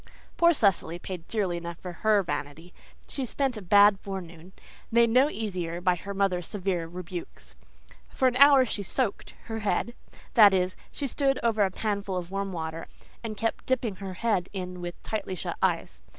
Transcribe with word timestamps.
Poor 0.35 0.51
Cecily 0.51 0.97
paid 0.97 1.27
dearly 1.27 1.57
enough 1.57 1.77
for 1.77 1.91
HER 1.93 2.23
vanity. 2.23 2.73
She 3.07 3.23
spent 3.23 3.55
a 3.55 3.61
bad 3.61 3.99
forenoon, 3.99 4.51
made 4.89 5.11
no 5.11 5.29
easier 5.29 5.79
by 5.79 5.93
her 5.93 6.15
mother's 6.15 6.47
severe 6.47 6.87
rebukes. 6.87 7.53
For 8.09 8.27
an 8.27 8.35
hour 8.37 8.65
she 8.65 8.81
"soaked" 8.81 9.35
her 9.43 9.59
head; 9.59 9.93
that 10.33 10.55
is, 10.55 10.75
she 10.91 11.05
stood 11.05 11.39
over 11.43 11.63
a 11.63 11.69
panful 11.69 12.17
of 12.17 12.31
warm 12.31 12.51
water 12.51 12.87
and 13.23 13.37
kept 13.37 13.67
dipping 13.67 13.97
her 13.97 14.15
head 14.15 14.49
in 14.53 14.81
with 14.81 14.95
tightly 15.03 15.35
shut 15.35 15.55
eyes. 15.61 16.01